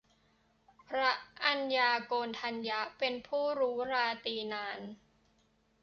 [0.87, 1.11] พระ
[1.43, 4.79] อัญญาโกณฑัญญะ เป็นผู้รู้ราตรีนาน